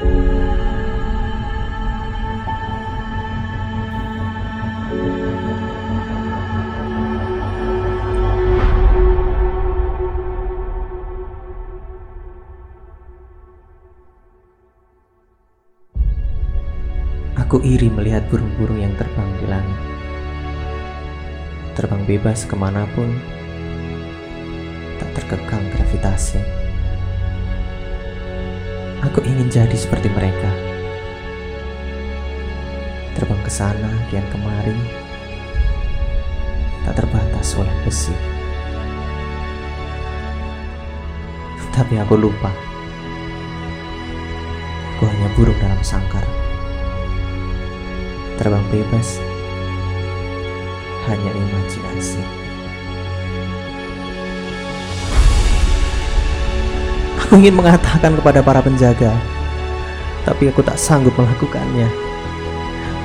Aku 0.00 0.08
iri 17.60 17.92
melihat 17.92 18.24
burung-burung 18.32 18.80
yang 18.80 18.96
terbang 18.96 19.28
di 19.36 19.44
langit. 19.52 19.80
Terbang 21.76 22.08
bebas 22.08 22.48
ke 22.48 22.56
mana 22.56 22.88
pun, 22.96 23.12
tak 24.96 25.12
terkekang 25.12 25.68
gravitasi. 25.76 26.59
Aku 29.08 29.24
ingin 29.24 29.48
jadi 29.48 29.76
seperti 29.76 30.12
mereka. 30.12 30.50
Terbang 33.16 33.40
ke 33.40 33.50
sana, 33.52 33.90
kian 34.12 34.24
kemari, 34.28 34.76
tak 36.84 37.00
terbatas 37.00 37.56
oleh 37.56 37.72
besi. 37.84 38.12
Tapi 41.72 41.96
aku 41.96 42.16
lupa. 42.16 42.52
Aku 44.96 45.08
hanya 45.08 45.28
burung 45.32 45.56
dalam 45.56 45.80
sangkar 45.80 46.24
terbang 48.40 48.64
bebas 48.72 49.20
hanya 51.04 51.28
imajinasi. 51.28 52.39
Aku 57.30 57.38
ingin 57.38 57.54
mengatakan 57.54 58.18
kepada 58.18 58.42
para 58.42 58.58
penjaga, 58.58 59.14
tapi 60.26 60.50
aku 60.50 60.66
tak 60.66 60.74
sanggup 60.74 61.14
melakukannya. 61.14 61.86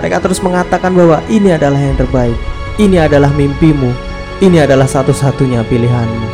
Mereka 0.01 0.17
terus 0.17 0.41
mengatakan 0.41 0.97
bahwa 0.97 1.21
ini 1.29 1.53
adalah 1.53 1.77
yang 1.77 1.93
terbaik, 1.93 2.33
ini 2.81 2.97
adalah 2.97 3.29
mimpimu, 3.29 3.93
ini 4.41 4.65
adalah 4.65 4.89
satu-satunya 4.89 5.61
pilihanmu. 5.69 6.25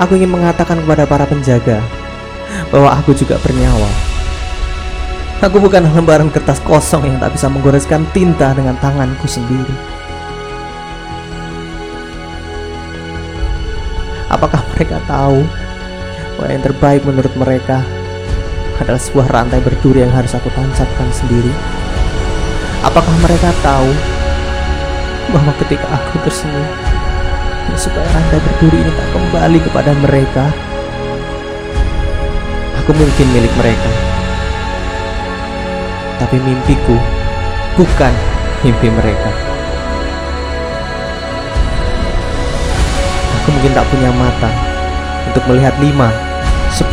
Aku 0.00 0.16
ingin 0.16 0.32
mengatakan 0.32 0.80
kepada 0.80 1.04
para 1.04 1.28
penjaga 1.28 1.84
bahwa 2.72 2.96
aku 2.96 3.12
juga 3.12 3.36
bernyawa, 3.44 4.16
Aku 5.44 5.60
bukan 5.60 5.84
lembaran 5.84 6.32
kertas 6.32 6.64
kosong 6.64 7.12
yang 7.12 7.20
tak 7.20 7.36
bisa 7.36 7.52
menggoreskan 7.52 8.08
tinta 8.16 8.56
dengan 8.56 8.72
tanganku 8.80 9.28
sendiri. 9.28 9.76
Apakah 14.32 14.64
mereka 14.72 14.96
tahu 15.04 15.44
bahwa 16.36 16.48
yang 16.52 16.64
terbaik 16.64 17.02
menurut 17.02 17.32
mereka 17.34 17.80
adalah 18.78 19.00
sebuah 19.00 19.32
rantai 19.32 19.60
berduri 19.64 20.04
yang 20.04 20.12
harus 20.12 20.36
aku 20.36 20.52
tancapkan 20.52 21.08
sendiri? 21.10 21.50
Apakah 22.84 23.14
mereka 23.24 23.50
tahu 23.64 23.90
bahwa 25.32 25.52
ketika 25.64 25.90
aku 25.90 26.22
tersenyum, 26.22 26.68
ya 27.72 27.76
supaya 27.80 28.06
rantai 28.14 28.38
berduri 28.38 28.78
ini 28.84 28.92
tak 28.94 29.08
kembali 29.10 29.58
kepada 29.64 29.90
mereka, 30.04 30.44
aku 32.84 32.94
mungkin 32.94 33.26
milik 33.34 33.50
mereka 33.58 34.16
tapi 36.16 36.40
mimpiku 36.40 36.96
bukan 37.76 38.12
mimpi 38.64 38.88
mereka. 38.88 39.30
Aku 43.42 43.48
mungkin 43.52 43.72
tak 43.76 43.86
punya 43.92 44.10
mata 44.10 44.50
untuk 45.30 45.44
melihat 45.46 45.76
5, 45.78 45.92
10, 46.76 46.92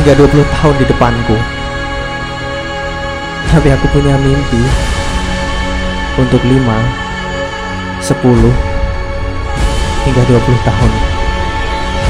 hingga 0.00 0.12
20 0.16 0.48
tahun 0.48 0.74
di 0.80 0.86
depanku. 0.88 1.36
Tapi 3.52 3.68
aku 3.68 3.84
punya 3.92 4.16
mimpi 4.16 4.64
untuk 6.16 6.40
5, 6.40 6.56
10, 8.00 8.48
hingga 10.08 10.22
20 10.24 10.40
tahun 10.64 10.92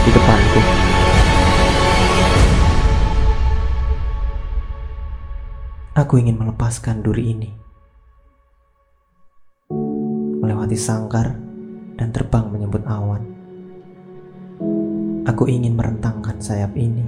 di 0.06 0.10
depanku. 0.14 0.60
Aku 5.98 6.14
ingin 6.22 6.38
melepaskan 6.38 7.02
duri 7.02 7.34
ini, 7.34 7.50
melewati 10.38 10.78
sangkar 10.78 11.34
dan 11.98 12.14
terbang 12.14 12.46
menyebut 12.54 12.86
awan. 12.86 13.37
Aku 15.28 15.44
ingin 15.44 15.76
merentangkan 15.76 16.40
sayap 16.40 16.72
ini, 16.72 17.04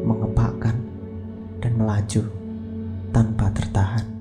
mengepakkan 0.00 0.80
dan 1.60 1.76
melaju 1.76 2.24
tanpa 3.12 3.52
tertahan. 3.52 4.19